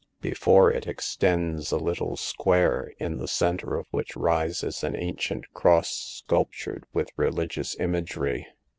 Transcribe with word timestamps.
Before 0.19 0.71
it, 0.71 0.87
extends 0.87 1.71
a 1.71 1.77
little 1.77 2.17
square, 2.17 2.91
in 2.97 3.17
the 3.17 3.27
center 3.27 3.77
of 3.77 3.85
which 3.91 4.15
rises 4.15 4.83
an 4.83 4.95
ancient 4.95 5.53
cross 5.53 5.89
sculptured 6.25 6.85
with 6.91 7.11
religious 7.17 7.75
imagery. 7.79 8.47